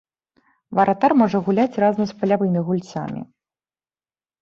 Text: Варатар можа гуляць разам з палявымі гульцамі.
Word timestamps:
Варатар 0.79 1.11
можа 1.23 1.37
гуляць 1.51 1.79
разам 1.85 2.03
з 2.15 2.19
палявымі 2.25 2.59
гульцамі. 2.71 3.21